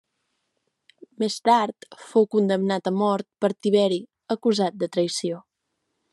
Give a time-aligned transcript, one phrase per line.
[1.23, 4.01] Més tard fou condemnat a mort per Tiberi
[4.39, 5.45] acusat de traïció.